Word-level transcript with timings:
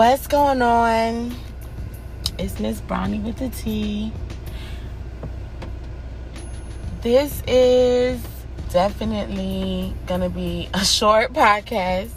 What's 0.00 0.26
going 0.28 0.62
on? 0.62 1.36
It's 2.38 2.58
Miss 2.58 2.80
Brownie 2.80 3.18
with 3.18 3.36
the 3.36 3.50
T. 3.50 4.10
This 7.02 7.42
is 7.46 8.18
definitely 8.70 9.92
gonna 10.06 10.30
be 10.30 10.70
a 10.74 10.86
short 10.86 11.34
podcast. 11.34 12.08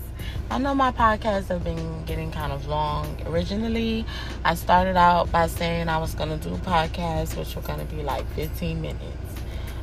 I 0.49 0.59
know 0.59 0.73
my 0.73 0.93
podcasts 0.93 1.49
have 1.49 1.65
been 1.65 2.05
getting 2.05 2.31
kind 2.31 2.53
of 2.53 2.67
long. 2.67 3.21
Originally, 3.25 4.05
I 4.45 4.55
started 4.55 4.95
out 4.95 5.29
by 5.29 5.47
saying 5.47 5.89
I 5.89 5.97
was 5.97 6.15
gonna 6.15 6.37
do 6.37 6.51
podcasts, 6.59 7.35
which 7.35 7.53
were 7.53 7.63
gonna 7.63 7.83
be 7.83 8.01
like 8.01 8.25
15 8.35 8.81
minutes. 8.81 9.41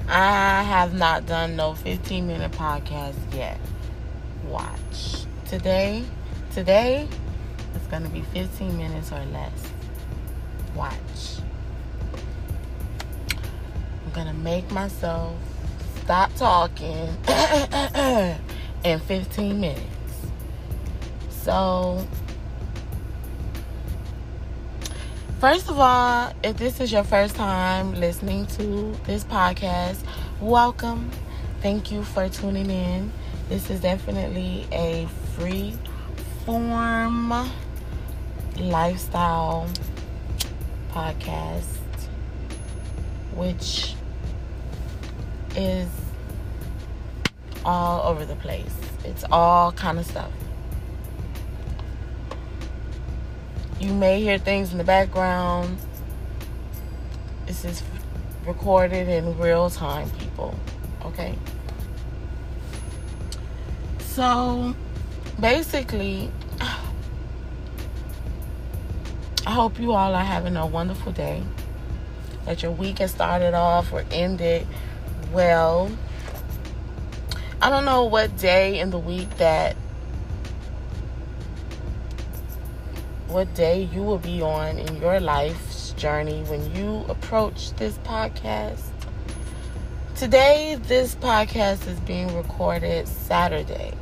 I 0.08 0.62
have 0.62 0.94
not 0.94 1.26
done 1.26 1.54
no 1.54 1.74
15 1.74 2.26
minute 2.26 2.52
podcast 2.52 3.18
yet. 3.36 3.60
Watch. 4.48 5.26
Today, 5.46 6.02
today, 6.54 7.06
it's 7.90 7.98
gonna 7.98 8.08
be 8.08 8.22
15 8.22 8.76
minutes 8.76 9.10
or 9.10 9.24
less. 9.32 9.50
Watch. 10.76 11.40
I'm 14.04 14.12
gonna 14.12 14.32
make 14.32 14.70
myself 14.70 15.34
stop 16.04 16.32
talking 16.36 17.08
in 18.84 19.00
15 19.00 19.60
minutes. 19.60 19.82
So, 21.30 22.06
first 25.40 25.68
of 25.68 25.80
all, 25.80 26.32
if 26.44 26.58
this 26.58 26.80
is 26.80 26.92
your 26.92 27.04
first 27.04 27.34
time 27.34 27.94
listening 27.94 28.46
to 28.58 28.94
this 29.04 29.24
podcast, 29.24 29.98
welcome. 30.40 31.10
Thank 31.60 31.90
you 31.90 32.04
for 32.04 32.28
tuning 32.28 32.70
in. 32.70 33.12
This 33.48 33.68
is 33.68 33.80
definitely 33.80 34.68
a 34.70 35.08
free 35.34 35.74
form 36.46 37.32
lifestyle 38.60 39.68
podcast, 40.92 41.64
which 43.34 43.94
is 45.56 45.88
all 47.64 48.08
over 48.08 48.24
the 48.24 48.36
place. 48.36 48.74
It's 49.04 49.24
all 49.30 49.72
kind 49.72 49.98
of 49.98 50.06
stuff. 50.06 50.30
You 53.80 53.94
may 53.94 54.20
hear 54.20 54.38
things 54.38 54.72
in 54.72 54.78
the 54.78 54.84
background. 54.84 55.78
This 57.46 57.64
is 57.64 57.82
recorded 58.46 59.08
in 59.08 59.38
real 59.38 59.70
time, 59.70 60.10
people. 60.10 60.54
Okay? 61.04 61.34
So, 64.00 64.74
basically, 65.40 66.30
I 69.46 69.52
hope 69.52 69.78
you 69.78 69.92
all 69.92 70.14
are 70.14 70.24
having 70.24 70.56
a 70.56 70.66
wonderful 70.66 71.12
day. 71.12 71.42
That 72.44 72.62
your 72.62 72.72
week 72.72 72.98
has 72.98 73.10
started 73.10 73.54
off 73.54 73.92
or 73.92 74.04
ended 74.10 74.66
well. 75.32 75.90
I 77.62 77.70
don't 77.70 77.84
know 77.84 78.04
what 78.04 78.36
day 78.38 78.78
in 78.80 78.90
the 78.90 78.98
week 78.98 79.36
that 79.38 79.76
what 83.28 83.54
day 83.54 83.88
you 83.92 84.02
will 84.02 84.18
be 84.18 84.42
on 84.42 84.78
in 84.78 85.00
your 85.00 85.20
life's 85.20 85.92
journey 85.92 86.42
when 86.44 86.74
you 86.74 87.04
approach 87.08 87.72
this 87.74 87.96
podcast. 87.98 88.82
Today, 90.16 90.78
this 90.82 91.14
podcast 91.14 91.86
is 91.86 91.98
being 92.00 92.34
recorded 92.36 93.06
Saturday, 93.06 93.92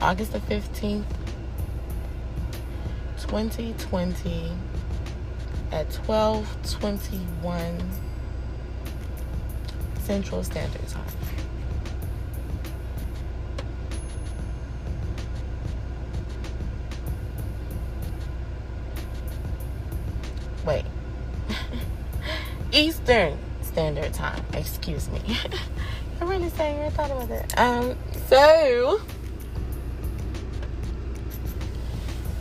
August 0.00 0.32
the 0.32 0.40
15th, 0.40 1.04
2020 3.30 4.50
at 5.70 5.88
12:21 5.90 7.80
Central 10.00 10.42
Standard 10.42 10.88
Time. 10.88 11.04
Wait. 20.66 20.84
Eastern 22.72 23.38
Standard 23.62 24.12
Time. 24.12 24.44
Excuse 24.54 25.08
me. 25.08 25.20
I'm 26.20 26.28
really 26.28 26.50
saying 26.50 26.80
I 26.80 26.90
thought 26.90 27.12
about 27.12 27.28
that. 27.28 27.56
Um, 27.56 27.96
so 28.26 29.00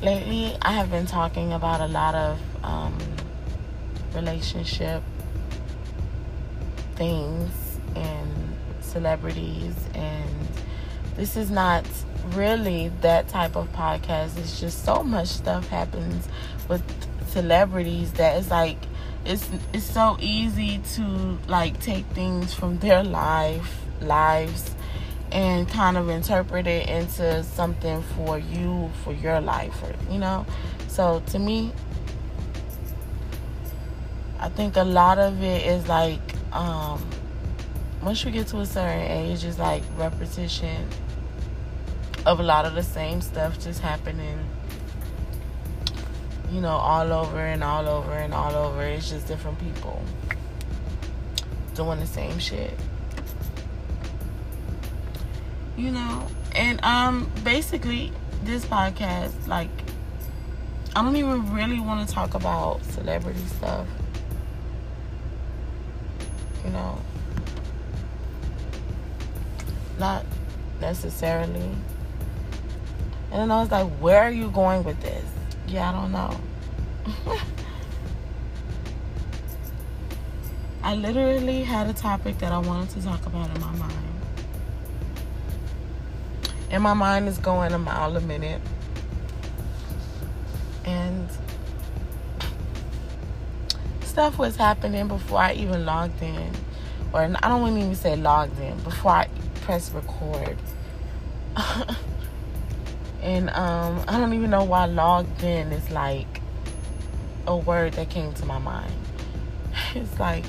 lately 0.01 0.55
I 0.61 0.73
have 0.73 0.89
been 0.89 1.05
talking 1.05 1.53
about 1.53 1.81
a 1.81 1.87
lot 1.87 2.15
of 2.15 2.39
um, 2.63 2.97
relationship 4.13 5.03
things 6.95 7.51
and 7.95 8.55
celebrities 8.81 9.75
and 9.93 10.29
this 11.15 11.35
is 11.35 11.51
not 11.51 11.85
really 12.29 12.89
that 13.01 13.27
type 13.27 13.55
of 13.55 13.71
podcast. 13.73 14.37
It's 14.37 14.59
just 14.59 14.85
so 14.85 15.03
much 15.03 15.27
stuff 15.27 15.67
happens 15.67 16.27
with 16.67 16.83
celebrities 17.29 18.13
that 18.13 18.37
it's 18.37 18.49
like 18.49 18.77
it's 19.25 19.49
it's 19.73 19.85
so 19.85 20.17
easy 20.21 20.79
to 20.95 21.37
like 21.47 21.79
take 21.81 22.05
things 22.07 22.53
from 22.53 22.79
their 22.79 23.03
life 23.03 23.81
lives 24.01 24.73
and 25.31 25.69
kind 25.69 25.97
of 25.97 26.09
interpret 26.09 26.67
it 26.67 26.89
into 26.89 27.43
something 27.43 28.01
for 28.15 28.39
you 28.39 28.89
for 29.03 29.13
your 29.13 29.39
life 29.39 29.81
or 29.83 29.93
you 30.11 30.19
know? 30.19 30.45
So 30.87 31.21
to 31.27 31.39
me 31.39 31.71
i 34.39 34.47
think 34.47 34.77
a 34.77 34.83
lot 34.83 35.19
of 35.19 35.43
it 35.43 35.65
is 35.65 35.85
like 35.89 36.21
um 36.53 37.05
once 38.01 38.23
you 38.23 38.31
get 38.31 38.47
to 38.47 38.57
a 38.59 38.65
certain 38.65 39.01
age 39.01 39.43
it's 39.43 39.59
like 39.59 39.83
repetition 39.97 40.87
of 42.25 42.39
a 42.39 42.43
lot 42.43 42.65
of 42.65 42.73
the 42.73 42.83
same 42.83 43.19
stuff 43.19 43.59
just 43.59 43.81
happening 43.81 44.39
you 46.51 46.61
know 46.61 46.69
all 46.69 47.11
over 47.11 47.39
and 47.39 47.63
all 47.63 47.87
over 47.87 48.13
and 48.13 48.33
all 48.33 48.55
over. 48.55 48.81
It's 48.81 49.09
just 49.09 49.27
different 49.27 49.59
people 49.59 50.01
doing 51.75 51.99
the 51.99 52.07
same 52.07 52.39
shit 52.39 52.73
you 55.79 55.91
know? 55.91 56.27
And 56.53 56.83
um 56.83 57.31
basically 57.43 58.11
this 58.43 58.65
podcast 58.65 59.47
like 59.47 59.69
i 60.95 61.01
don't 61.01 61.15
even 61.15 61.53
really 61.53 61.79
want 61.79 62.07
to 62.07 62.13
talk 62.13 62.33
about 62.33 62.83
celebrity 62.83 63.39
stuff. 63.57 63.87
You 66.65 66.71
know? 66.71 66.99
Not 69.97 70.25
necessarily. 70.81 71.71
And 73.31 73.41
then 73.41 73.51
i 73.51 73.61
was 73.61 73.71
like 73.71 73.87
where 73.99 74.19
are 74.19 74.31
you 74.31 74.51
going 74.51 74.83
with 74.83 74.99
this? 75.01 75.25
Yeah 75.67 75.89
i 75.89 75.91
don't 75.93 76.11
know. 76.11 76.39
I 80.81 80.95
literally 80.95 81.63
had 81.63 81.87
a 81.89 81.93
topic 81.93 82.39
that 82.39 82.51
i 82.51 82.57
wanted 82.57 82.89
to 82.91 83.01
talk 83.03 83.25
about 83.25 83.53
in 83.55 83.61
my 83.61 83.71
mind 83.73 84.08
and 86.69 86.83
my 86.83 86.93
mind 86.93 87.27
is 87.27 87.37
going 87.37 87.73
a 87.73 87.79
mile 87.79 88.15
a 88.15 88.21
minute. 88.21 88.61
And 90.85 91.29
stuff 94.01 94.37
was 94.37 94.55
happening 94.55 95.07
before 95.07 95.39
I 95.39 95.53
even 95.53 95.85
logged 95.85 96.21
in, 96.21 96.51
or 97.13 97.21
I 97.21 97.27
don't 97.27 97.61
want 97.61 97.75
to 97.75 97.81
even 97.81 97.95
say 97.95 98.15
logged 98.15 98.59
in 98.59 98.77
before 98.79 99.11
I 99.11 99.27
pressed 99.61 99.93
record. 99.93 100.57
and 103.21 103.49
um, 103.51 104.03
I 104.07 104.17
don't 104.19 104.33
even 104.33 104.49
know 104.49 104.63
why 104.63 104.85
logged 104.85 105.43
in 105.43 105.71
is 105.71 105.89
like 105.91 106.41
a 107.47 107.55
word 107.55 107.93
that 107.93 108.09
came 108.09 108.33
to 108.33 108.45
my 108.45 108.59
mind. 108.59 108.93
It's 109.95 110.19
like 110.19 110.45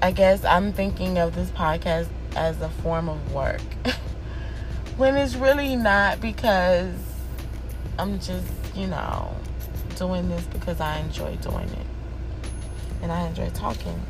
I 0.00 0.12
guess 0.12 0.44
I'm 0.44 0.72
thinking 0.72 1.18
of 1.18 1.34
this 1.34 1.50
podcast 1.50 2.06
as 2.36 2.60
a 2.60 2.68
form 2.68 3.08
of 3.08 3.32
work. 3.32 3.60
when 4.98 5.16
it's 5.16 5.36
really 5.36 5.76
not 5.76 6.20
because 6.20 6.92
I'm 7.98 8.18
just, 8.18 8.46
you 8.74 8.88
know, 8.88 9.34
doing 9.96 10.28
this 10.28 10.44
because 10.46 10.80
I 10.80 10.98
enjoy 10.98 11.36
doing 11.36 11.68
it. 11.68 11.86
And 13.00 13.12
I 13.12 13.28
enjoy 13.28 13.48
talking. 13.50 14.00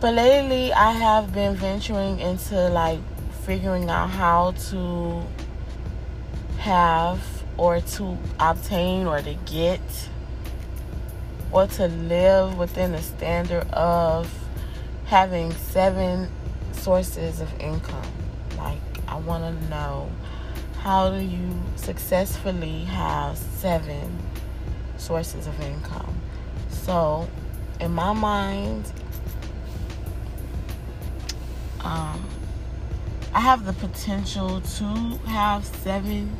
But 0.00 0.14
lately, 0.14 0.72
I 0.72 0.92
have 0.92 1.34
been 1.34 1.56
venturing 1.56 2.20
into 2.20 2.68
like 2.68 3.00
figuring 3.44 3.90
out 3.90 4.10
how 4.10 4.52
to 4.70 5.22
have 6.58 7.20
or 7.56 7.80
to 7.80 8.16
obtain 8.38 9.06
or 9.06 9.20
to 9.20 9.34
get 9.44 9.80
or 11.50 11.66
to 11.66 11.88
live 11.88 12.56
within 12.56 12.92
the 12.92 13.02
standard 13.02 13.68
of 13.72 14.32
having 15.06 15.52
seven 15.52 16.28
sources 16.82 17.40
of 17.40 17.48
income. 17.60 18.12
Like, 18.58 18.80
I 19.06 19.14
want 19.14 19.44
to 19.44 19.70
know 19.70 20.10
how 20.80 21.10
do 21.10 21.20
you 21.20 21.62
successfully 21.76 22.84
have 22.86 23.38
seven 23.38 24.18
sources 24.96 25.46
of 25.46 25.60
income? 25.60 26.20
So, 26.70 27.28
in 27.78 27.92
my 27.92 28.12
mind, 28.12 28.90
um, 31.84 32.24
I 33.32 33.38
have 33.38 33.64
the 33.64 33.74
potential 33.74 34.60
to 34.60 34.84
have 35.26 35.64
seven 35.64 36.36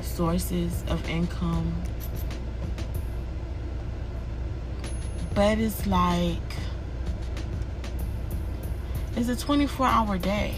sources 0.00 0.84
of 0.88 1.06
income, 1.06 1.74
but 5.34 5.58
it's 5.58 5.86
like 5.86 6.38
it's 9.20 9.28
a 9.28 9.36
24 9.36 9.86
hour 9.86 10.16
day. 10.16 10.54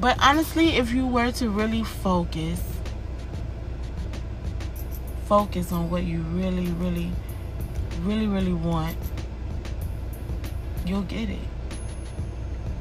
But 0.00 0.16
honestly, 0.22 0.76
if 0.76 0.92
you 0.92 1.06
were 1.06 1.30
to 1.32 1.50
really 1.50 1.84
focus, 1.84 2.60
focus 5.26 5.72
on 5.72 5.90
what 5.90 6.04
you 6.04 6.20
really, 6.20 6.68
really, 6.72 7.10
really, 8.00 8.26
really 8.26 8.52
want, 8.52 8.96
you'll 10.86 11.02
get 11.02 11.28
it. 11.28 11.38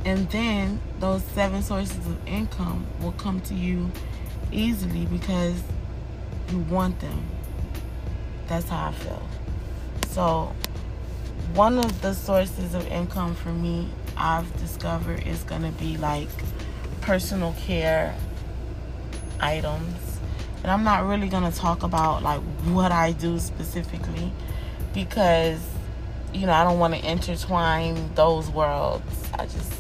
And 0.06 0.30
then 0.32 0.80
those 1.00 1.24
seven 1.24 1.62
sources 1.62 1.98
of 1.98 2.28
income 2.28 2.86
will 3.02 3.14
come 3.14 3.42
to 3.42 3.54
you 3.54 3.92
easily 4.52 5.06
because 5.06 5.62
you 6.52 6.60
want 6.60 7.00
them. 7.00 7.24
That's 8.48 8.68
how 8.70 8.88
I 8.88 8.92
feel. 8.92 9.22
So, 10.10 10.54
one 11.54 11.78
of 11.78 12.02
the 12.02 12.14
sources 12.14 12.74
of 12.74 12.88
income 12.88 13.36
for 13.36 13.50
me 13.50 13.90
I've 14.18 14.56
discovered 14.58 15.28
is 15.28 15.44
going 15.44 15.64
to 15.64 15.72
be 15.72 15.98
like 15.98 16.30
personal 17.02 17.54
care 17.60 18.16
items. 19.40 20.20
And 20.64 20.72
I'm 20.72 20.84
not 20.84 21.06
really 21.06 21.28
going 21.28 21.50
to 21.50 21.58
talk 21.58 21.84
about 21.84 22.24
like 22.24 22.42
what 22.72 22.92
I 22.92 23.12
do 23.12 23.38
specifically 23.40 24.32
because 24.94 25.60
you 26.34 26.48
know, 26.48 26.54
I 26.54 26.64
don't 26.64 26.80
want 26.80 26.96
to 26.96 27.10
intertwine 27.10 28.14
those 28.16 28.50
worlds. 28.50 29.04
I 29.34 29.46
just 29.46 29.72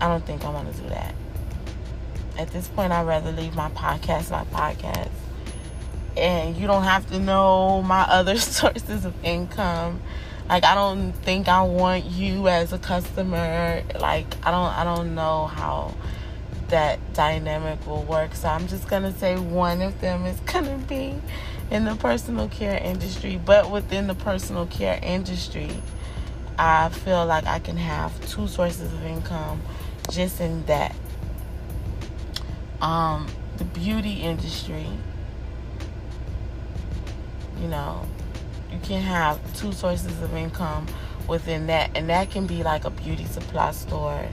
I 0.00 0.08
don't 0.08 0.24
think 0.24 0.44
I 0.44 0.50
want 0.50 0.74
to 0.74 0.82
do 0.82 0.88
that. 0.88 1.14
At 2.36 2.50
this 2.50 2.68
point, 2.68 2.92
I'd 2.92 3.06
rather 3.06 3.32
leave 3.32 3.54
my 3.54 3.68
podcast 3.70 4.30
my 4.30 4.44
podcast. 4.44 5.10
And 6.18 6.56
you 6.56 6.66
don't 6.66 6.84
have 6.84 7.08
to 7.10 7.18
know 7.18 7.82
my 7.82 8.02
other 8.02 8.38
sources 8.38 9.04
of 9.04 9.14
income 9.24 10.00
like 10.48 10.64
I 10.64 10.74
don't 10.74 11.12
think 11.12 11.46
I 11.46 11.62
want 11.62 12.06
you 12.06 12.48
as 12.48 12.72
a 12.72 12.78
customer. 12.78 13.82
Like 14.00 14.26
I 14.44 14.50
don't 14.50 14.72
I 14.72 14.82
don't 14.82 15.14
know 15.14 15.46
how 15.46 15.94
that 16.68 16.98
dynamic 17.12 17.86
will 17.86 18.02
work. 18.04 18.34
So 18.34 18.48
I'm 18.48 18.66
just 18.66 18.88
gonna 18.88 19.12
say 19.12 19.38
one 19.38 19.82
of 19.82 20.00
them 20.00 20.24
is 20.24 20.40
gonna 20.46 20.78
be 20.88 21.14
in 21.70 21.84
the 21.84 21.96
personal 21.96 22.48
care 22.48 22.78
industry. 22.82 23.38
But 23.44 23.70
within 23.70 24.06
the 24.06 24.14
personal 24.14 24.66
care 24.66 24.98
industry, 25.02 25.70
I 26.58 26.88
feel 26.88 27.26
like 27.26 27.46
I 27.46 27.58
can 27.58 27.76
have 27.76 28.18
two 28.28 28.48
sources 28.48 28.90
of 28.92 29.04
income 29.04 29.60
just 30.10 30.40
in 30.40 30.64
that. 30.64 30.94
Um, 32.80 33.26
the 33.58 33.64
beauty 33.64 34.22
industry, 34.22 34.86
you 37.60 37.68
know, 37.68 38.04
you 38.72 38.78
can 38.82 39.02
have 39.02 39.38
two 39.54 39.72
sources 39.72 40.20
of 40.22 40.34
income 40.34 40.86
within 41.28 41.66
that 41.66 41.90
and 41.94 42.08
that 42.08 42.30
can 42.30 42.46
be 42.46 42.62
like 42.62 42.84
a 42.84 42.90
beauty 42.90 43.24
supply 43.24 43.72
store. 43.72 44.26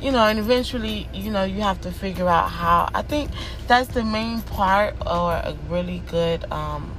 You 0.00 0.12
know 0.12 0.26
and 0.26 0.38
eventually 0.38 1.08
you 1.14 1.30
know 1.30 1.44
you 1.44 1.62
have 1.62 1.80
to 1.82 1.92
figure 1.92 2.28
out 2.28 2.50
how. 2.50 2.90
I 2.94 3.02
think 3.02 3.30
that's 3.66 3.88
the 3.88 4.04
main 4.04 4.42
part 4.42 4.94
or 5.06 5.32
a 5.32 5.56
really 5.68 6.02
good 6.10 6.44
um, 6.52 6.94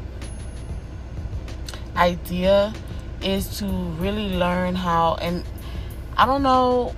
idea 1.96 2.74
is 3.22 3.58
to 3.60 3.66
really 3.66 4.36
learn 4.36 4.76
how 4.76 5.16
and 5.22 5.44
i 6.18 6.26
don't 6.26 6.44
know 6.44 6.94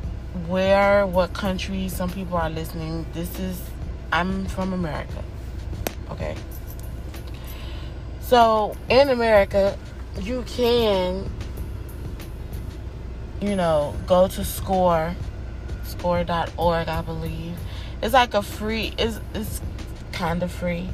where 0.47 1.05
what 1.05 1.33
country 1.33 1.87
some 1.89 2.09
people 2.09 2.37
are 2.37 2.49
listening. 2.49 3.05
This 3.13 3.39
is 3.39 3.61
i'm 4.11 4.45
from 4.45 4.73
america 4.73 5.23
okay 6.11 6.35
so 8.27 8.75
in 8.89 9.09
America, 9.09 9.77
you 10.19 10.43
can, 10.47 11.29
you 13.39 13.55
know, 13.55 13.95
go 14.05 14.27
to 14.27 14.43
score, 14.43 15.15
score.org, 15.83 16.87
I 16.89 17.01
believe. 17.03 17.57
It's 18.01 18.13
like 18.13 18.33
a 18.33 18.41
free, 18.41 18.93
it's, 18.97 19.21
it's 19.33 19.61
kind 20.11 20.43
of 20.43 20.51
free. 20.51 20.89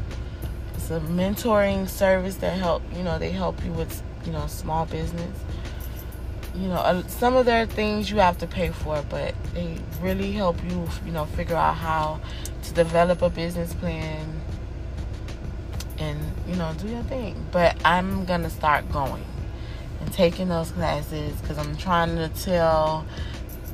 It's 0.76 0.92
a 0.92 1.00
mentoring 1.00 1.90
service 1.90 2.36
that 2.36 2.56
help, 2.60 2.84
you 2.96 3.02
know, 3.02 3.18
they 3.18 3.32
help 3.32 3.66
you 3.66 3.72
with, 3.72 4.04
you 4.28 4.32
know, 4.32 4.46
small 4.46 4.86
business. 4.86 5.40
You 6.54 6.68
know, 6.68 6.76
uh, 6.76 7.02
some 7.08 7.36
of 7.36 7.48
their 7.48 7.66
things 7.66 8.12
you 8.12 8.18
have 8.18 8.38
to 8.38 8.48
pay 8.48 8.70
for, 8.70 9.04
but 9.10 9.34
they 9.56 9.80
really 10.02 10.34
help 10.34 10.64
you, 10.64 10.88
you 11.04 11.12
know, 11.12 11.26
figure 11.26 11.56
out 11.56 11.78
how 11.78 12.22
to 12.62 12.74
develop 12.76 13.24
a 13.24 13.30
business 13.32 13.74
plan, 13.74 14.40
and 15.98 16.33
you 16.54 16.60
know 16.60 16.72
do 16.78 16.88
your 16.88 17.02
thing. 17.04 17.36
But 17.52 17.76
i'm 17.84 18.26
gonna 18.26 18.50
start 18.50 18.90
going 18.92 19.26
and 20.00 20.14
taking 20.14 20.50
those 20.50 20.72
classes 20.72 21.40
because 21.42 21.58
i'm 21.58 21.76
trying 21.78 22.16
to 22.16 22.30
tell 22.30 23.06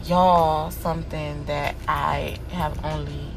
y'all 0.05 0.71
something 0.71 1.43
that 1.45 1.75
i 1.87 2.37
have 2.51 2.83
only 2.85 3.27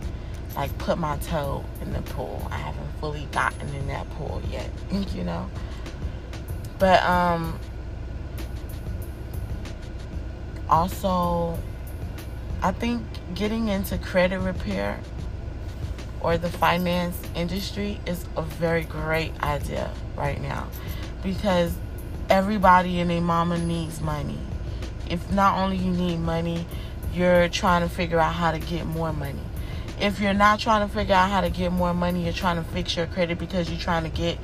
like 0.55 0.77
put 0.79 0.99
my 0.99 1.17
toe 1.19 1.65
in 1.81 1.93
the 1.95 2.03
pool. 2.03 2.47
I 2.51 2.59
haven't 2.59 2.93
fully 3.01 3.27
gotten 3.33 3.69
in 3.75 3.89
that 3.89 4.09
pool 4.11 4.41
yet 4.51 4.71
you 5.15 5.25
know? 5.25 5.51
But 6.79 7.03
um 7.03 7.59
also 10.69 11.59
i 12.63 12.71
think 12.73 13.03
getting 13.35 13.69
into 13.69 13.99
credit 13.99 14.39
repair 14.39 14.99
or 16.23 16.39
the 16.39 16.49
finance 16.49 17.17
industry 17.35 18.01
is 18.07 18.25
a 18.37 18.43
very 18.43 18.85
great 18.85 19.33
idea 19.43 19.91
right 20.17 20.41
now 20.41 20.69
because 21.23 21.75
everybody 22.31 23.01
and 23.01 23.11
their 23.11 23.21
mama 23.21 23.59
needs 23.59 24.01
money. 24.01 24.39
If 25.11 25.31
not 25.31 25.59
only 25.59 25.77
you 25.77 25.91
need 25.91 26.19
money, 26.19 26.67
you're 27.13 27.49
trying 27.49 27.83
to 27.83 27.89
figure 27.89 28.19
out 28.19 28.35
how 28.35 28.53
to 28.53 28.59
get 28.59 28.87
more 28.87 29.13
money. 29.13 29.43
If 30.01 30.21
you're 30.21 30.33
not 30.33 30.59
trying 30.59 30.89
to 30.89 30.93
figure 30.93 31.15
out 31.15 31.31
how 31.31 31.43
to 31.43 31.51
get 31.51 31.73
more 31.73 31.93
money, 31.93 32.25
you're 32.25 32.33
trying 32.33 32.57
to 32.57 32.69
fix 32.71 32.97
your 32.97 33.07
credit 33.07 33.39
because 33.39 33.71
you're 33.71 33.81
trying 33.81 34.05
to 34.05 34.09
get 34.09 34.39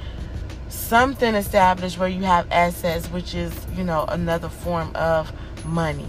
something 0.68 1.34
established 1.34 1.98
where 1.98 2.08
you 2.08 2.24
have 2.24 2.46
assets, 2.50 3.06
which 3.06 3.34
is, 3.34 3.52
you 3.74 3.84
know, 3.84 4.04
another 4.08 4.48
form 4.48 4.90
of 4.94 5.32
money. 5.64 6.08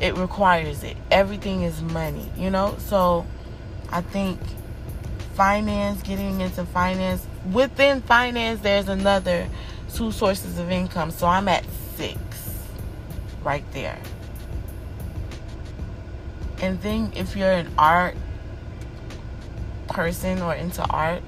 It 0.00 0.16
requires 0.16 0.82
it. 0.82 0.96
Everything 1.10 1.62
is 1.62 1.82
money, 1.82 2.30
you 2.36 2.50
know? 2.50 2.76
So 2.78 3.26
I 3.90 4.00
think 4.00 4.40
finance, 5.34 6.02
getting 6.02 6.40
into 6.40 6.64
finance. 6.66 7.26
Within 7.52 8.02
finance, 8.02 8.60
there's 8.60 8.88
another 8.88 9.48
two 9.94 10.12
sources 10.12 10.58
of 10.58 10.70
income. 10.70 11.10
So 11.10 11.26
I'm 11.26 11.48
at 11.48 11.64
six 11.96 12.18
right 13.42 13.64
there. 13.72 13.98
And 16.62 16.80
then 16.82 17.12
if 17.16 17.36
you're 17.36 17.52
an 17.52 17.70
art 17.78 18.16
person 19.88 20.42
or 20.42 20.54
into 20.54 20.82
art, 20.84 21.22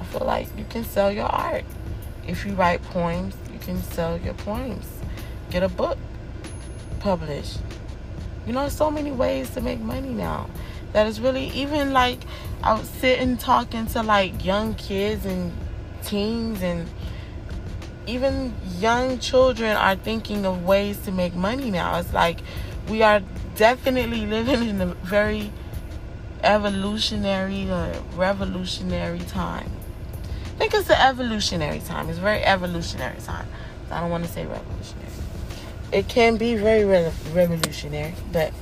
I 0.00 0.04
feel 0.04 0.26
like 0.26 0.48
you 0.56 0.64
can 0.70 0.84
sell 0.84 1.10
your 1.10 1.26
art. 1.26 1.64
If 2.26 2.46
you 2.46 2.54
write 2.54 2.82
poems, 2.84 3.34
you 3.52 3.58
can 3.58 3.82
sell 3.82 4.18
your 4.18 4.34
poems. 4.34 4.86
Get 5.50 5.62
a 5.62 5.68
book 5.68 5.98
published. 7.00 7.58
You 8.46 8.52
know, 8.52 8.68
so 8.68 8.90
many 8.90 9.10
ways 9.10 9.50
to 9.50 9.60
make 9.60 9.80
money 9.80 10.10
now 10.10 10.48
that 10.92 11.06
is 11.06 11.20
really 11.20 11.48
even 11.48 11.92
like 11.92 12.20
I 12.62 12.74
was 12.74 12.88
sitting 12.88 13.36
talking 13.36 13.86
to 13.86 14.02
like 14.02 14.44
young 14.44 14.74
kids 14.74 15.24
and 15.24 15.52
teens 16.02 16.62
and 16.62 16.88
even 18.06 18.54
young 18.78 19.18
children 19.18 19.76
are 19.76 19.96
thinking 19.96 20.44
of 20.44 20.64
ways 20.64 20.98
to 21.04 21.12
make 21.12 21.34
money 21.34 21.70
now. 21.70 21.98
It's 21.98 22.12
like 22.12 22.40
we 22.88 23.02
are 23.02 23.22
definitely 23.56 24.26
living 24.26 24.68
in 24.68 24.80
a 24.80 24.86
very 24.86 25.52
evolutionary 26.42 27.70
or 27.70 27.92
revolutionary 28.16 29.20
time. 29.20 29.70
I 30.54 30.58
think 30.58 30.74
it's 30.74 30.90
an 30.90 31.00
evolutionary 31.00 31.80
time. 31.80 32.08
It's 32.08 32.18
a 32.18 32.22
very 32.22 32.42
evolutionary 32.42 33.20
time. 33.20 33.46
I 33.90 34.00
don't 34.00 34.10
want 34.10 34.24
to 34.24 34.30
say 34.30 34.46
revolutionary. 34.46 35.08
It 35.92 36.08
can 36.08 36.36
be 36.36 36.54
very 36.56 36.84
re- 36.84 37.12
revolutionary, 37.32 38.14
but 38.32 38.52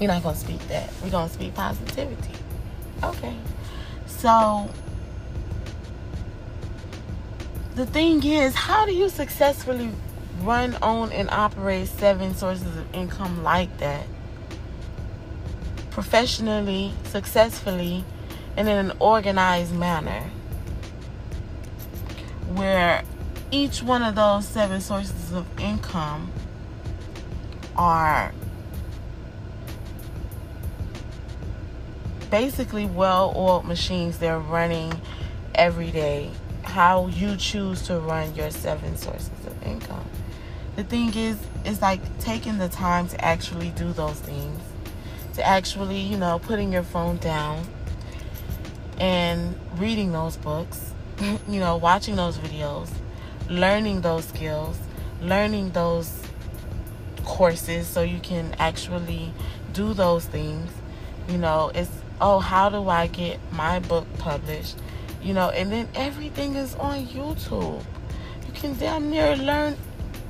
we're 0.00 0.08
not 0.08 0.22
gonna 0.22 0.36
speak 0.36 0.60
that. 0.68 0.90
We're 1.02 1.10
gonna 1.10 1.32
speak 1.32 1.54
positivity. 1.54 2.34
Okay. 3.02 3.36
So 4.06 4.68
the 7.74 7.86
thing 7.86 8.24
is, 8.24 8.54
how 8.54 8.86
do 8.86 8.94
you 8.94 9.08
successfully 9.08 9.90
run, 10.40 10.76
own, 10.82 11.12
and 11.12 11.30
operate 11.30 11.88
seven 11.88 12.34
sources 12.34 12.76
of 12.76 12.94
income 12.94 13.42
like 13.42 13.76
that 13.78 14.06
professionally, 15.96 16.92
successfully, 17.04 18.04
and 18.54 18.68
in 18.68 18.76
an 18.76 18.92
organized 19.00 19.74
manner 19.74 20.24
where 22.48 23.02
each 23.50 23.82
one 23.82 24.02
of 24.02 24.14
those 24.14 24.46
seven 24.46 24.78
sources 24.78 25.32
of 25.32 25.46
income 25.58 26.30
are 27.76 28.34
basically 32.30 32.86
well 32.86 33.32
oiled 33.36 33.64
machines 33.64 34.18
they're 34.18 34.38
running 34.38 35.00
every 35.54 35.90
day. 35.90 36.30
How 36.62 37.06
you 37.06 37.36
choose 37.36 37.82
to 37.82 37.98
run 37.98 38.34
your 38.34 38.50
seven 38.50 38.96
sources 38.96 39.30
of 39.46 39.62
income. 39.62 40.04
The 40.76 40.84
thing 40.84 41.14
is, 41.14 41.38
it's 41.64 41.80
like 41.80 42.00
taking 42.18 42.58
the 42.58 42.68
time 42.68 43.08
to 43.08 43.24
actually 43.24 43.70
do 43.70 43.92
those 43.92 44.18
things, 44.20 44.60
to 45.34 45.46
actually, 45.46 46.00
you 46.00 46.18
know, 46.18 46.38
putting 46.38 46.72
your 46.72 46.82
phone 46.82 47.16
down 47.16 47.66
and 48.98 49.58
reading 49.76 50.12
those 50.12 50.36
books, 50.36 50.92
you 51.48 51.60
know, 51.60 51.76
watching 51.76 52.16
those 52.16 52.36
videos, 52.38 52.90
learning 53.48 54.02
those 54.02 54.26
skills, 54.26 54.78
learning 55.22 55.70
those 55.70 56.22
courses 57.24 57.86
so 57.86 58.02
you 58.02 58.20
can 58.20 58.54
actually 58.58 59.32
do 59.72 59.94
those 59.94 60.26
things. 60.26 60.70
You 61.28 61.38
know, 61.38 61.70
it's 61.74 61.90
oh, 62.20 62.38
how 62.38 62.68
do 62.68 62.88
I 62.88 63.06
get 63.06 63.38
my 63.52 63.80
book 63.80 64.06
published? 64.18 64.76
You 65.22 65.34
know, 65.34 65.50
and 65.50 65.70
then 65.72 65.88
everything 65.94 66.54
is 66.54 66.74
on 66.76 67.06
YouTube. 67.06 67.82
You 68.46 68.52
can 68.54 68.76
damn 68.78 69.10
near 69.10 69.36
learn 69.36 69.76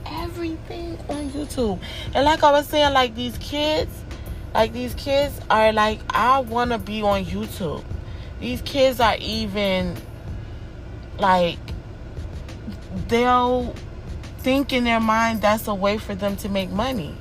everything 0.07 0.99
on 1.09 1.31
YouTube. 1.31 1.81
And 2.15 2.25
like 2.25 2.43
I 2.43 2.53
was 2.53 2.67
saying, 2.67 2.93
like 2.93 3.15
these 3.15 3.37
kids, 3.39 3.93
like 4.55 4.73
these 4.73 4.95
kids 4.95 5.39
are 5.51 5.73
like, 5.73 6.01
I 6.11 6.41
want 6.41 6.71
to 6.71 6.79
be 6.79 7.03
on 7.03 7.25
YouTube. 7.25 7.85
These 8.41 8.63
kids 8.63 9.01
are 9.01 9.17
even 9.19 9.97
like, 11.19 11.59
they'll 13.09 13.75
think 14.39 14.73
in 14.73 14.85
their 14.85 15.01
mind 15.01 15.43
that's 15.43 15.67
a 15.67 15.75
way 15.75 15.99
for 15.99 16.15
them 16.15 16.37
to 16.39 16.49
make 16.49 16.71
money. 16.71 17.15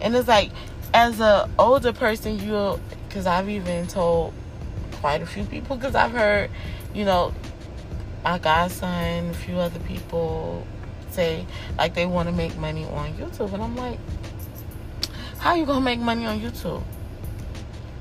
And 0.00 0.14
it's 0.14 0.28
like, 0.28 0.50
as 0.94 1.20
a 1.20 1.48
older 1.58 1.92
person, 1.92 2.38
you'll 2.38 2.80
because 3.08 3.26
I've 3.26 3.48
even 3.48 3.86
told 3.86 4.34
quite 4.92 5.22
a 5.22 5.26
few 5.26 5.44
people 5.44 5.76
because 5.76 5.94
I've 5.94 6.12
heard, 6.12 6.50
you 6.94 7.04
know, 7.04 7.32
my 8.22 8.38
godson, 8.38 9.30
a 9.30 9.34
few 9.34 9.56
other 9.56 9.80
people 9.80 10.66
say 11.10 11.46
like 11.78 11.94
they 11.94 12.06
want 12.06 12.28
to 12.28 12.34
make 12.34 12.56
money 12.56 12.84
on 12.84 13.14
YouTube, 13.14 13.52
and 13.52 13.62
I'm 13.62 13.76
like, 13.76 13.98
how 15.38 15.54
you 15.54 15.64
gonna 15.64 15.80
make 15.80 16.00
money 16.00 16.26
on 16.26 16.40
YouTube? 16.40 16.82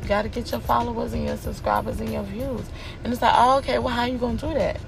You 0.02 0.08
gotta 0.08 0.30
get 0.30 0.52
your 0.52 0.60
followers 0.60 1.14
and 1.14 1.26
your 1.26 1.38
subscribers 1.38 2.00
and 2.00 2.12
your 2.12 2.24
views, 2.24 2.66
and 3.04 3.14
it's 3.14 3.22
like, 3.22 3.34
oh, 3.36 3.58
okay, 3.60 3.80
well, 3.80 3.94
how 3.94 4.06
you 4.06 4.18
gonna 4.18 4.38
do 4.38 4.54
that? 4.54 4.80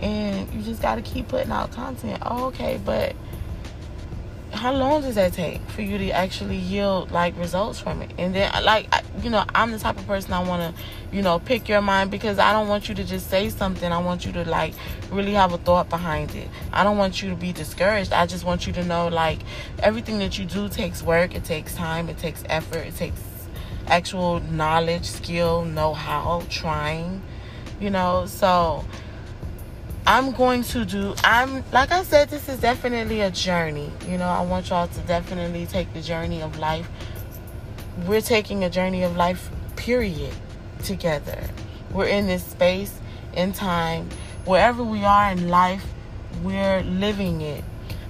And 0.00 0.52
you 0.52 0.62
just 0.62 0.82
gotta 0.82 1.02
keep 1.02 1.28
putting 1.28 1.52
out 1.52 1.72
content. 1.72 2.20
Oh, 2.24 2.46
okay, 2.46 2.80
but 2.84 3.14
how 4.56 4.72
long 4.72 5.02
does 5.02 5.14
that 5.14 5.32
take 5.32 5.60
for 5.70 5.82
you 5.82 5.98
to 5.98 6.10
actually 6.10 6.56
yield 6.56 7.10
like 7.10 7.36
results 7.38 7.78
from 7.78 8.02
it? 8.02 8.10
And 8.18 8.34
then 8.34 8.50
like 8.64 8.92
you 9.22 9.30
know 9.30 9.44
i'm 9.54 9.70
the 9.70 9.78
type 9.78 9.96
of 9.98 10.06
person 10.06 10.32
i 10.34 10.42
want 10.42 10.76
to 10.76 10.82
you 11.14 11.22
know 11.22 11.38
pick 11.38 11.68
your 11.68 11.80
mind 11.80 12.10
because 12.10 12.38
i 12.38 12.52
don't 12.52 12.68
want 12.68 12.88
you 12.88 12.94
to 12.94 13.04
just 13.04 13.30
say 13.30 13.48
something. 13.48 13.90
I 13.92 13.98
want 13.98 14.26
you 14.26 14.32
to 14.32 14.48
like 14.48 14.74
really 15.10 15.32
have 15.32 15.52
a 15.52 15.58
thought 15.58 15.88
behind 15.88 16.34
it. 16.34 16.48
I 16.72 16.84
don't 16.84 16.98
want 16.98 17.22
you 17.22 17.30
to 17.30 17.36
be 17.36 17.52
discouraged. 17.52 18.12
I 18.12 18.26
just 18.26 18.44
want 18.44 18.66
you 18.66 18.72
to 18.74 18.84
know 18.84 19.08
like 19.08 19.40
everything 19.80 20.18
that 20.18 20.38
you 20.38 20.44
do 20.44 20.68
takes 20.68 21.02
work. 21.02 21.34
It 21.34 21.44
takes 21.44 21.74
time. 21.74 22.08
It 22.08 22.18
takes 22.18 22.44
effort. 22.48 22.86
It 22.86 22.96
takes 22.96 23.20
actual 23.86 24.40
knowledge 24.40 25.04
skill 25.04 25.64
know-how 25.64 26.42
trying 26.50 27.22
you 27.80 27.90
know? 27.90 28.26
So 28.26 28.84
I'm 30.06 30.32
going 30.32 30.62
to 30.64 30.84
do 30.84 31.14
I'm 31.24 31.64
like 31.72 31.90
I 31.90 32.04
said 32.04 32.28
this 32.30 32.48
is 32.48 32.60
definitely 32.60 33.22
a 33.22 33.30
journey. 33.30 33.90
You 34.08 34.18
know, 34.18 34.28
I 34.28 34.42
want 34.42 34.70
y'all 34.70 34.88
to 34.88 35.00
definitely 35.00 35.66
take 35.66 35.92
the 35.92 36.00
journey 36.00 36.42
of 36.42 36.58
life. 36.58 36.88
We're 38.06 38.20
taking 38.20 38.62
a 38.62 38.70
journey 38.70 39.02
of 39.02 39.16
life 39.16 39.50
period 39.74 40.34
together. 40.84 41.42
We're 41.92 42.06
in 42.06 42.26
this 42.26 42.44
space 42.44 43.00
in 43.34 43.52
time 43.52 44.08
wherever 44.46 44.82
we 44.82 45.04
are 45.04 45.32
in 45.32 45.48
life, 45.48 45.84
we're 46.42 46.82
living 46.82 47.40
it. 47.42 47.64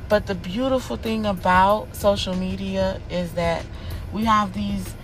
But 0.09 0.27
the 0.27 0.35
beautiful 0.35 0.97
thing 0.97 1.27
about 1.27 1.97
social 1.97 2.37
media 2.37 3.01
is 3.11 3.33
that 3.33 3.65
we 4.13 4.25
have 4.25 4.53
these 4.53 4.95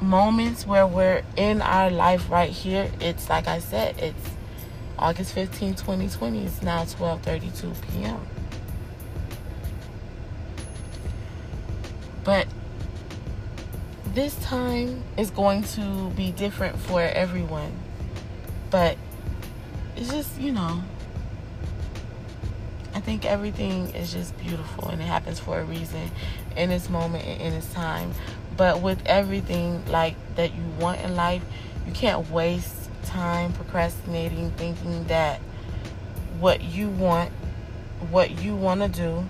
moments 0.00 0.66
where 0.66 0.86
we're 0.86 1.22
in 1.36 1.60
our 1.60 1.90
life 1.90 2.30
right 2.30 2.50
here. 2.50 2.90
It's 3.00 3.28
like 3.28 3.48
I 3.48 3.58
said, 3.58 3.98
it's 3.98 4.30
August 5.00 5.32
15, 5.32 5.76
2020 5.76 6.44
is 6.44 6.62
now 6.62 6.84
12:32 6.84 7.74
p.m. 7.88 8.20
But 12.22 12.46
this 14.12 14.34
time 14.44 15.02
is 15.16 15.30
going 15.30 15.62
to 15.62 16.10
be 16.10 16.32
different 16.32 16.78
for 16.78 17.00
everyone. 17.00 17.72
But 18.70 18.98
it's 19.96 20.10
just, 20.10 20.38
you 20.38 20.52
know, 20.52 20.82
I 22.94 23.00
think 23.00 23.24
everything 23.24 23.88
is 23.94 24.12
just 24.12 24.36
beautiful 24.38 24.88
and 24.88 25.00
it 25.00 25.06
happens 25.06 25.40
for 25.40 25.60
a 25.60 25.64
reason 25.64 26.10
in 26.56 26.70
its 26.70 26.90
moment 26.90 27.24
and 27.24 27.40
in 27.40 27.52
its 27.54 27.72
time. 27.72 28.12
But 28.56 28.82
with 28.82 29.00
everything 29.06 29.82
like 29.86 30.16
that 30.36 30.54
you 30.54 30.62
want 30.78 31.00
in 31.00 31.16
life, 31.16 31.42
you 31.86 31.92
can't 31.92 32.30
waste 32.30 32.79
time 33.10 33.52
procrastinating, 33.52 34.50
thinking 34.52 35.04
that 35.04 35.40
what 36.38 36.62
you 36.62 36.88
want, 36.88 37.30
what 38.10 38.42
you 38.42 38.54
want 38.54 38.80
to 38.80 38.88
do, 38.88 39.26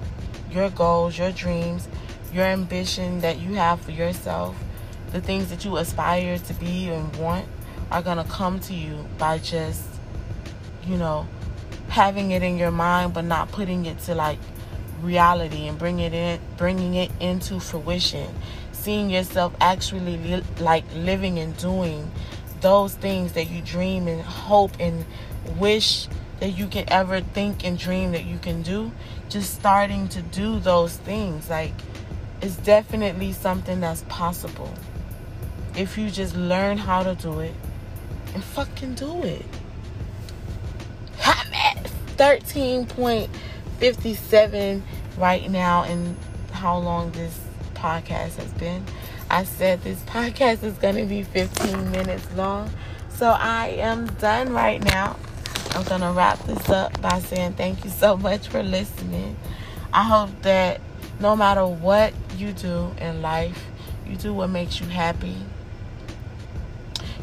your 0.52 0.70
goals, 0.70 1.18
your 1.18 1.32
dreams, 1.32 1.88
your 2.32 2.44
ambition 2.44 3.20
that 3.20 3.38
you 3.38 3.54
have 3.54 3.80
for 3.80 3.90
yourself, 3.90 4.56
the 5.12 5.20
things 5.20 5.49
that 5.49 5.64
you 5.64 5.76
aspire 5.78 6.38
to 6.38 6.54
be 6.54 6.88
and 6.88 7.14
want 7.16 7.46
are 7.90 8.02
going 8.02 8.18
to 8.18 8.25
come 8.25 8.60
to 8.60 8.75
you 8.75 9.06
by 9.18 9.38
just, 9.38 9.82
you 10.87 10.96
know, 10.96 11.26
having 11.88 12.30
it 12.30 12.42
in 12.42 12.56
your 12.56 12.70
mind 12.70 13.12
but 13.14 13.25
not 13.25 13.50
putting 13.50 13.87
it 13.87 13.99
to 13.99 14.14
like 14.14 14.38
reality 15.02 15.66
and 15.66 15.78
bringing 15.78 16.04
it 16.04 16.14
in 16.14 16.40
bringing 16.56 16.94
it 16.94 17.10
into 17.18 17.58
fruition. 17.58 18.32
Seeing 18.72 19.10
yourself 19.10 19.54
actually 19.60 20.16
li- 20.18 20.44
like 20.58 20.84
living 20.94 21.38
and 21.38 21.56
doing 21.56 22.10
those 22.60 22.94
things 22.94 23.32
that 23.32 23.50
you 23.50 23.62
dream 23.62 24.06
and 24.08 24.20
hope 24.20 24.72
and 24.78 25.06
wish 25.58 26.08
that 26.40 26.50
you 26.50 26.66
can 26.66 26.84
ever 26.88 27.20
think 27.20 27.64
and 27.64 27.78
dream 27.78 28.10
that 28.12 28.24
you 28.24 28.38
can 28.38 28.62
do, 28.62 28.90
just 29.28 29.54
starting 29.54 30.08
to 30.08 30.22
do 30.22 30.58
those 30.58 30.96
things. 30.96 31.50
Like, 31.50 31.74
it's 32.40 32.56
definitely 32.56 33.32
something 33.32 33.80
that's 33.80 34.02
possible. 34.08 34.72
If 35.76 35.98
you 35.98 36.10
just 36.10 36.34
learn 36.34 36.78
how 36.78 37.02
to 37.02 37.14
do 37.14 37.40
it 37.40 37.52
and 38.34 38.42
fucking 38.42 38.94
do 38.94 39.22
it. 39.22 39.44
I'm 41.24 41.52
at 41.52 41.90
13.57 42.16 44.82
right 45.18 45.50
now, 45.50 45.82
and 45.84 46.16
how 46.52 46.78
long 46.78 47.10
this 47.12 47.38
podcast 47.74 48.36
has 48.36 48.50
been. 48.54 48.82
I 49.30 49.44
said 49.44 49.82
this 49.82 50.02
podcast 50.02 50.64
is 50.64 50.75
going 50.75 50.96
to 50.96 51.04
be 51.04 51.22
15 51.22 51.92
minutes 51.92 52.26
long. 52.34 52.68
So 53.10 53.30
I 53.30 53.68
am 53.68 54.06
done 54.14 54.52
right 54.52 54.82
now. 54.82 55.16
I'm 55.70 55.84
going 55.84 56.00
to 56.00 56.10
wrap 56.10 56.40
this 56.46 56.68
up 56.68 57.00
by 57.00 57.20
saying 57.20 57.52
thank 57.52 57.84
you 57.84 57.90
so 57.90 58.16
much 58.16 58.49
for 58.49 58.60
listening. 58.60 59.37
I 59.92 60.02
hope 60.02 60.30
that 60.42 60.80
no 61.20 61.37
matter 61.37 61.64
what 61.64 62.12
you 62.37 62.52
do 62.52 62.90
in 62.99 63.22
life, 63.22 63.66
you 64.04 64.16
do 64.16 64.34
what 64.34 64.50
makes 64.50 64.80
you 64.80 64.87
happy. 64.87 65.37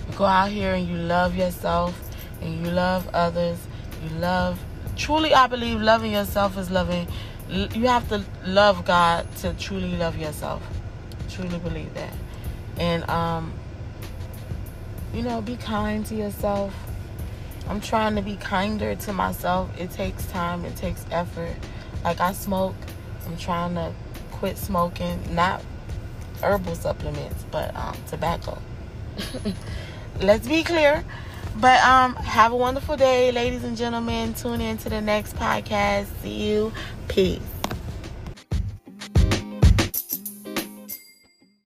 You 0.09 0.17
go 0.17 0.23
out 0.23 0.49
here 0.49 0.75
and 0.75 0.87
you 0.87 0.95
love 0.95 1.35
yourself 1.35 1.99
and 2.41 2.65
you 2.65 2.71
love 2.71 3.09
others. 3.13 3.59
You 4.01 4.17
love, 4.17 4.63
truly, 4.95 5.33
I 5.33 5.47
believe 5.47 5.81
loving 5.81 6.13
yourself 6.13 6.57
is 6.57 6.71
loving. 6.71 7.05
You 7.49 7.87
have 7.87 8.07
to 8.09 8.23
love 8.45 8.85
God 8.85 9.27
to 9.37 9.53
truly 9.55 9.97
love 9.97 10.17
yourself 10.17 10.63
truly 11.29 11.59
believe 11.59 11.93
that. 11.93 12.13
And 12.77 13.09
um, 13.09 13.53
you 15.13 15.21
know, 15.21 15.41
be 15.41 15.55
kind 15.57 16.05
to 16.07 16.15
yourself. 16.15 16.73
I'm 17.69 17.81
trying 17.81 18.15
to 18.15 18.21
be 18.21 18.35
kinder 18.37 18.95
to 18.95 19.13
myself. 19.13 19.69
It 19.79 19.91
takes 19.91 20.25
time, 20.27 20.63
it 20.63 20.75
takes 20.75 21.05
effort. 21.11 21.55
Like 22.03 22.19
I 22.19 22.31
smoke, 22.33 22.75
I'm 23.25 23.37
trying 23.37 23.75
to 23.75 23.91
quit 24.31 24.57
smoking, 24.57 25.19
not 25.35 25.61
herbal 26.41 26.75
supplements, 26.75 27.43
but 27.51 27.75
um, 27.75 27.97
tobacco. 28.07 28.57
Let's 30.21 30.47
be 30.47 30.63
clear. 30.63 31.03
But 31.59 31.81
um, 31.83 32.15
have 32.17 32.51
a 32.51 32.55
wonderful 32.55 32.97
day, 32.97 33.31
ladies 33.31 33.63
and 33.63 33.75
gentlemen. 33.75 34.35
Tune 34.35 34.61
in 34.61 34.77
to 34.79 34.89
the 34.89 35.01
next 35.01 35.35
podcast. 35.35 36.05
See 36.21 36.47
you. 36.49 36.71
Peace. 37.07 37.56